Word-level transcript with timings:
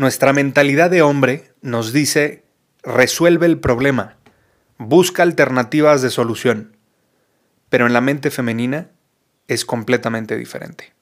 Nuestra 0.00 0.32
mentalidad 0.32 0.88
de 0.88 1.02
hombre 1.02 1.52
nos 1.60 1.92
dice, 1.92 2.42
resuelve 2.82 3.44
el 3.44 3.60
problema, 3.60 4.16
busca 4.78 5.22
alternativas 5.22 6.00
de 6.00 6.08
solución, 6.08 6.78
pero 7.68 7.86
en 7.86 7.92
la 7.92 8.00
mente 8.00 8.30
femenina 8.30 8.92
es 9.46 9.66
completamente 9.66 10.38
diferente. 10.38 10.94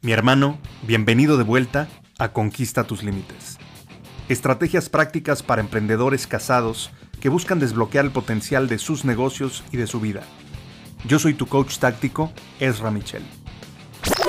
Mi 0.00 0.10
hermano, 0.10 0.58
bienvenido 0.84 1.38
de 1.38 1.44
vuelta 1.44 1.86
a 2.18 2.32
Conquista 2.32 2.82
tus 2.82 3.04
Límites. 3.04 3.58
Estrategias 4.28 4.88
prácticas 4.88 5.44
para 5.44 5.60
emprendedores 5.60 6.26
casados 6.26 6.90
que 7.20 7.28
buscan 7.28 7.60
desbloquear 7.60 8.06
el 8.06 8.10
potencial 8.10 8.66
de 8.66 8.78
sus 8.78 9.04
negocios 9.04 9.62
y 9.70 9.76
de 9.76 9.86
su 9.86 10.00
vida. 10.00 10.24
Yo 11.06 11.20
soy 11.20 11.34
tu 11.34 11.46
coach 11.46 11.78
táctico, 11.78 12.32
Ezra 12.58 12.90
Michel. 12.90 13.22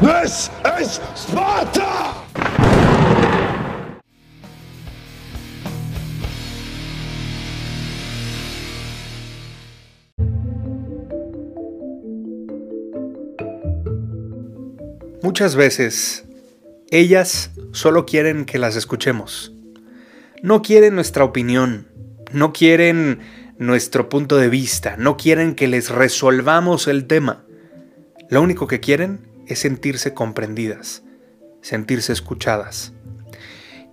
Sparta! 0.00 2.14
Muchas 15.20 15.56
veces 15.56 16.24
ellas 16.90 17.50
solo 17.72 18.06
quieren 18.06 18.44
que 18.44 18.58
las 18.58 18.76
escuchemos. 18.76 19.52
No 20.44 20.62
quieren 20.62 20.94
nuestra 20.94 21.24
opinión, 21.24 21.88
no 22.32 22.52
quieren 22.52 23.18
nuestro 23.58 24.08
punto 24.08 24.36
de 24.36 24.48
vista, 24.48 24.96
no 24.96 25.16
quieren 25.16 25.56
que 25.56 25.66
les 25.66 25.90
resolvamos 25.90 26.86
el 26.86 27.08
tema. 27.08 27.44
Lo 28.30 28.42
único 28.42 28.68
que 28.68 28.78
quieren 28.78 29.26
es 29.48 29.60
sentirse 29.60 30.14
comprendidas, 30.14 31.02
sentirse 31.60 32.12
escuchadas. 32.12 32.92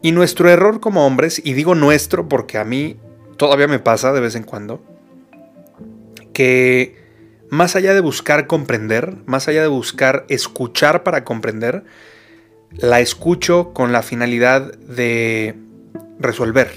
Y 0.02 0.12
nuestro 0.12 0.50
error 0.50 0.80
como 0.80 1.06
hombres, 1.08 1.42
y 1.44 1.54
digo 1.54 1.74
nuestro 1.74 2.30
porque 2.30 2.58
a 2.58 2.66
mí 2.66 2.98
todavía 3.38 3.68
me 3.68 3.80
pasa 3.80 4.14
de 4.14 4.20
vez 4.22 4.36
en 4.36 4.44
cuando, 4.44 4.84
que 6.34 7.04
más 7.50 7.76
allá 7.76 7.94
de 7.94 8.02
buscar 8.02 8.48
comprender, 8.48 9.18
más 9.26 9.48
allá 9.48 9.62
de 9.62 9.68
buscar 9.68 10.26
escuchar 10.30 11.04
para 11.04 11.24
comprender, 11.24 11.86
la 12.72 13.00
escucho 13.00 13.74
con 13.74 13.92
la 13.92 14.04
finalidad 14.04 14.78
de 14.78 15.56
resolver. 16.20 16.72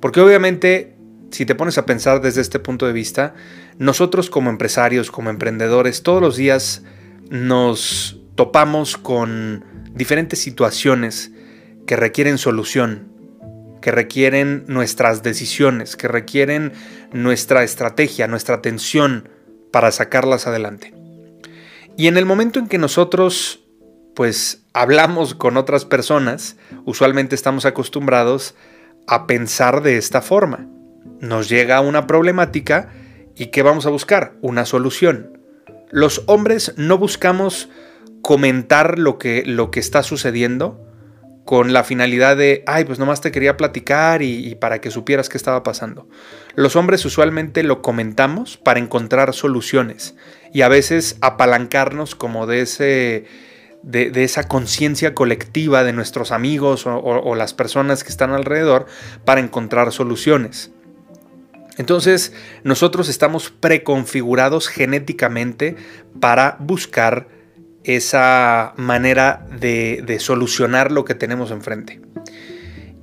Porque 0.00 0.20
obviamente, 0.20 0.94
si 1.30 1.46
te 1.46 1.54
pones 1.54 1.78
a 1.78 1.86
pensar 1.86 2.20
desde 2.20 2.40
este 2.40 2.58
punto 2.60 2.86
de 2.86 2.92
vista, 2.92 3.34
nosotros 3.78 4.30
como 4.30 4.50
empresarios, 4.50 5.10
como 5.10 5.30
emprendedores, 5.30 6.02
todos 6.02 6.20
los 6.20 6.36
días 6.36 6.82
nos 7.30 8.18
topamos 8.34 8.96
con 8.96 9.64
diferentes 9.92 10.38
situaciones 10.38 11.32
que 11.86 11.96
requieren 11.96 12.38
solución, 12.38 13.08
que 13.80 13.90
requieren 13.90 14.64
nuestras 14.66 15.22
decisiones, 15.22 15.96
que 15.96 16.08
requieren 16.08 16.72
nuestra 17.12 17.62
estrategia, 17.62 18.26
nuestra 18.26 18.56
atención 18.56 19.28
para 19.70 19.92
sacarlas 19.92 20.46
adelante. 20.46 20.94
Y 21.96 22.08
en 22.08 22.16
el 22.16 22.26
momento 22.26 22.58
en 22.58 22.66
que 22.66 22.78
nosotros 22.78 23.60
pues 24.14 24.64
hablamos 24.72 25.34
con 25.34 25.56
otras 25.56 25.84
personas, 25.84 26.56
usualmente 26.84 27.34
estamos 27.34 27.66
acostumbrados 27.66 28.54
a 29.06 29.26
pensar 29.26 29.82
de 29.82 29.96
esta 29.96 30.22
forma. 30.22 30.68
Nos 31.20 31.48
llega 31.48 31.80
una 31.80 32.06
problemática 32.06 32.90
y 33.36 33.46
¿qué 33.46 33.62
vamos 33.62 33.86
a 33.86 33.90
buscar? 33.90 34.34
Una 34.40 34.64
solución. 34.64 35.33
Los 35.94 36.24
hombres 36.26 36.74
no 36.76 36.98
buscamos 36.98 37.70
comentar 38.20 38.98
lo 38.98 39.16
que, 39.16 39.44
lo 39.46 39.70
que 39.70 39.78
está 39.78 40.02
sucediendo 40.02 40.80
con 41.44 41.72
la 41.72 41.84
finalidad 41.84 42.36
de, 42.36 42.64
ay, 42.66 42.84
pues 42.84 42.98
nomás 42.98 43.20
te 43.20 43.30
quería 43.30 43.56
platicar 43.56 44.20
y, 44.20 44.48
y, 44.48 44.54
para 44.56 44.80
que 44.80 44.90
supieras 44.90 45.28
qué 45.28 45.36
estaba 45.36 45.62
pasando. 45.62 46.08
Los 46.56 46.74
hombres 46.74 47.04
usualmente 47.04 47.62
lo 47.62 47.80
comentamos 47.80 48.56
para 48.56 48.80
encontrar 48.80 49.34
soluciones 49.34 50.16
y 50.52 50.62
a 50.62 50.68
veces 50.68 51.16
apalancarnos 51.20 52.14
como 52.14 52.46
de 52.46 52.62
ese 52.62 53.26
de, 53.84 54.24
esa 54.24 54.48
conciencia 54.48 55.14
colectiva 55.14 55.84
de 55.84 55.92
nuestros 55.92 56.32
amigos 56.32 56.86
o, 56.86 57.34
las 57.34 57.54
personas 57.54 58.02
que 58.02 58.10
están 58.10 58.32
alrededor 58.32 58.86
para 59.24 59.40
encontrar 59.40 59.92
soluciones. 59.92 60.72
Entonces, 61.76 62.32
nosotros 62.62 63.08
estamos 63.08 63.50
preconfigurados 63.50 64.68
genéticamente 64.68 65.76
para 66.20 66.56
buscar 66.60 67.28
esa 67.82 68.74
manera 68.76 69.46
de, 69.60 70.16
solucionar 70.20 70.92
lo 70.92 71.04
que 71.04 71.14
tenemos 71.14 71.50
enfrente. 71.50 72.00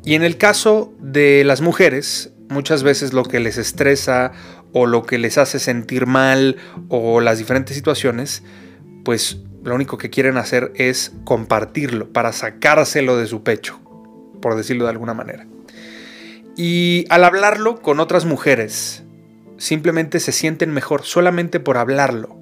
Y 0.03 0.15
en 0.15 0.23
el 0.23 0.37
caso 0.37 0.93
de 0.99 1.43
las 1.43 1.61
mujeres, 1.61 2.33
muchas 2.49 2.81
veces 2.81 3.13
lo 3.13 3.23
que 3.23 3.39
les 3.39 3.57
estresa 3.57 4.31
o 4.73 4.85
lo 4.85 5.03
que 5.03 5.17
les 5.17 5.37
hace 5.37 5.59
sentir 5.59 6.07
mal 6.07 6.57
o 6.89 7.21
las 7.21 7.37
diferentes 7.37 7.75
situaciones, 7.75 8.41
pues 9.03 9.41
lo 9.63 9.75
único 9.75 9.97
que 9.97 10.09
quieren 10.09 10.37
hacer 10.37 10.71
es 10.75 11.11
compartirlo 11.23 12.11
para 12.11 12.31
sacárselo 12.31 13.17
de 13.17 13.27
su 13.27 13.43
pecho, 13.43 13.79
por 14.41 14.55
decirlo 14.55 14.85
de 14.85 14.91
alguna 14.91 15.13
manera. 15.13 15.45
Y 16.55 17.05
al 17.09 17.23
hablarlo 17.23 17.81
con 17.81 17.99
otras 17.99 18.25
mujeres, 18.25 19.03
simplemente 19.57 20.19
se 20.19 20.31
sienten 20.31 20.71
mejor 20.71 21.03
solamente 21.03 21.59
por 21.59 21.77
hablarlo. 21.77 22.37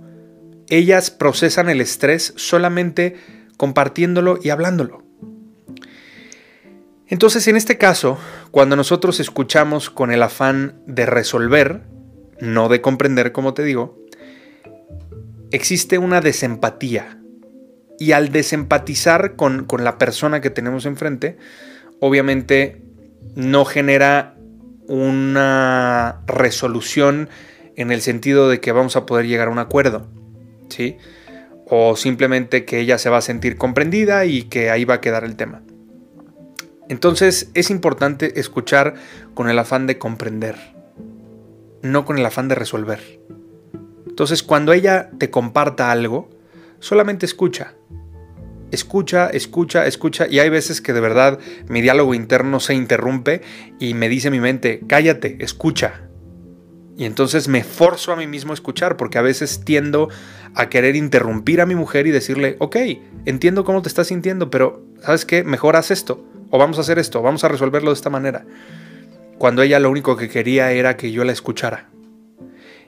Ellas 0.68 1.12
procesan 1.12 1.70
el 1.70 1.82
estrés 1.82 2.34
solamente 2.38 3.16
compartiéndolo 3.58 4.40
y 4.42 4.50
hablándolo. 4.50 5.04
Entonces, 7.08 7.48
en 7.48 7.56
este 7.56 7.78
caso, 7.78 8.20
cuando 8.52 8.76
nosotros 8.76 9.20
escuchamos 9.20 9.90
con 9.90 10.12
el 10.12 10.22
afán 10.22 10.82
de 10.86 11.08
resolver, 11.08 11.82
no 12.40 12.70
de 12.70 12.82
comprender, 12.82 13.32
como 13.32 13.56
te 13.56 13.64
digo, 13.64 14.00
existe 15.52 15.98
una 15.98 16.22
desempatía. 16.22 17.20
Y 17.98 18.14
al 18.14 18.32
desempatizar 18.32 19.36
con, 19.36 19.68
la 19.80 19.98
persona 19.98 20.40
que 20.40 20.52
tenemos 20.52 20.86
enfrente, 20.86 21.38
obviamente 22.00 22.82
no 23.36 23.66
genera 23.66 24.36
una 24.88 26.22
resolución 26.28 27.30
en 27.76 27.92
el 27.92 28.02
sentido 28.02 28.50
de 28.50 28.60
que 28.60 28.72
vamos 28.72 28.96
a 28.96 29.06
poder 29.06 29.28
llegar 29.28 29.48
a 29.48 29.52
un 29.52 29.60
acuerdo, 29.60 30.08
¿sí? 30.70 30.98
O 31.68 31.96
simplemente 31.96 32.66
que 32.66 32.80
ella 32.80 32.98
se 32.98 33.10
va 33.10 33.18
a 33.18 33.22
sentir 33.22 33.58
comprendida 33.58 34.26
y 34.26 34.44
que 34.44 34.70
ahí 34.72 34.86
va 34.86 34.96
a 34.96 35.02
quedar 35.02 35.24
el 35.24 35.36
tema. 35.36 35.62
Entonces 36.90 37.52
es 37.54 37.70
importante 37.70 38.40
escuchar 38.40 38.96
con 39.36 39.50
el 39.50 39.60
afán 39.60 39.86
de 39.86 40.00
comprender, 40.00 40.56
no 41.84 42.04
con 42.04 42.18
el 42.18 42.26
afán 42.26 42.48
de 42.48 42.56
resolver. 42.56 43.20
Entonces, 44.20 44.44
cuando 44.44 44.74
ella 44.74 45.12
te 45.18 45.30
comparta 45.30 45.92
algo, 45.92 46.30
solamente 46.80 47.26
escucha. 47.26 47.76
Escucha, 48.72 49.30
escucha, 49.30 49.88
escucha. 49.88 50.28
Y 50.30 50.40
hay 50.40 50.50
veces 50.50 50.82
que 50.82 50.94
de 50.94 51.02
verdad 51.02 51.40
mi 51.68 51.82
diálogo 51.82 52.14
interno 52.14 52.60
se 52.60 52.74
interrumpe 52.74 53.42
y 53.80 53.94
me 53.94 54.10
dice 54.10 54.30
mi 54.30 54.40
mente, 54.40 54.82
cállate, 54.88 55.38
escucha. 55.40 56.10
Y 57.00 57.06
entonces 57.06 57.48
me 57.48 57.64
forzo 57.64 58.12
a 58.12 58.18
mí 58.18 58.28
mismo 58.28 58.52
a 58.52 58.54
escuchar 58.54 58.98
porque 58.98 59.18
a 59.18 59.22
veces 59.22 59.64
tiendo 59.64 60.10
a 60.54 60.68
querer 60.68 60.98
interrumpir 60.98 61.62
a 61.62 61.66
mi 61.66 61.74
mujer 61.74 62.08
y 62.08 62.12
decirle, 62.12 62.58
ok, 62.60 62.76
entiendo 63.26 63.64
cómo 63.64 63.82
te 63.82 63.88
estás 63.88 64.08
sintiendo, 64.08 64.52
pero 64.52 64.84
¿sabes 65.02 65.24
qué? 65.24 65.46
Mejor 65.46 65.78
haz 65.78 65.92
esto, 65.92 66.26
o 66.50 66.58
vamos 66.58 66.78
a 66.78 66.82
hacer 66.82 67.00
esto, 67.00 67.22
vamos 67.22 67.46
a 67.46 67.48
resolverlo 67.48 67.92
de 67.92 67.96
esta 67.96 68.10
manera. 68.10 68.46
Cuando 69.38 69.62
ella 69.62 69.80
lo 69.80 69.90
único 69.90 70.18
que 70.18 70.28
quería 70.28 70.74
era 70.74 70.98
que 70.98 71.14
yo 71.14 71.24
la 71.24 71.32
escuchara. 71.32 71.90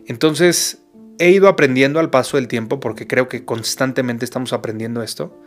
Entonces 0.06 0.84
he 1.18 1.30
ido 1.30 1.48
aprendiendo 1.48 2.02
al 2.02 2.10
paso 2.10 2.36
del 2.36 2.50
tiempo 2.50 2.82
porque 2.82 3.08
creo 3.08 3.30
que 3.30 3.46
constantemente 3.46 4.26
estamos 4.26 4.52
aprendiendo 4.52 5.04
esto. 5.04 5.42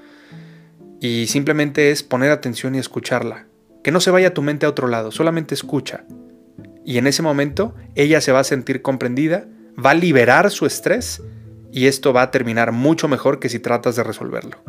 Y 1.05 1.27
simplemente 1.27 1.91
es 1.91 2.03
poner 2.03 2.31
atención 2.31 2.75
y 2.75 2.79
escucharla. 2.79 3.47
Que 3.83 3.91
no 3.91 4.01
se 4.01 4.11
vaya 4.11 4.33
tu 4.33 4.41
mente 4.41 4.65
a 4.65 4.71
otro 4.71 4.89
lado, 4.89 5.11
solamente 5.11 5.55
escucha. 5.55 6.07
Y 6.83 6.97
en 6.97 7.07
ese 7.07 7.21
momento 7.21 7.75
ella 7.95 8.23
se 8.23 8.33
va 8.33 8.41
a 8.41 8.45
sentir 8.45 8.81
comprendida, 8.81 9.45
va 9.77 9.91
a 9.91 9.95
liberar 9.95 10.51
su 10.51 10.65
estrés 10.65 11.23
y 11.71 11.89
esto 11.89 12.15
va 12.15 12.23
a 12.23 12.31
terminar 12.31 12.73
mucho 12.73 13.07
mejor 13.07 13.39
que 13.39 13.51
si 13.51 13.59
tratas 13.59 13.97
de 13.97 14.03
resolverlo. 14.03 14.65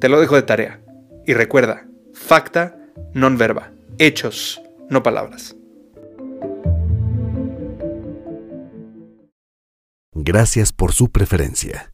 Te 0.00 0.10
lo 0.10 0.20
dejo 0.20 0.34
de 0.34 0.42
tarea. 0.42 0.82
Y 1.26 1.32
recuerda, 1.32 1.86
facta 2.12 2.76
non 3.14 3.38
verba, 3.38 3.72
hechos, 3.96 4.60
no 4.90 5.02
palabras. 5.02 5.56
Gracias 10.12 10.74
por 10.74 10.92
su 10.92 11.10
preferencia. 11.10 11.93